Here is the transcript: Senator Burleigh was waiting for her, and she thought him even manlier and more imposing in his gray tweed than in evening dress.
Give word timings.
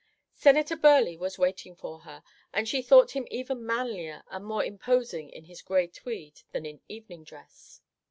Senator 0.33 0.75
Burleigh 0.75 1.15
was 1.19 1.37
waiting 1.37 1.75
for 1.75 1.99
her, 1.99 2.23
and 2.51 2.67
she 2.67 2.81
thought 2.81 3.11
him 3.11 3.27
even 3.29 3.63
manlier 3.63 4.23
and 4.31 4.43
more 4.43 4.65
imposing 4.65 5.29
in 5.29 5.43
his 5.43 5.61
gray 5.61 5.85
tweed 5.85 6.41
than 6.53 6.65
in 6.65 6.81
evening 6.89 7.23
dress. 7.23 7.81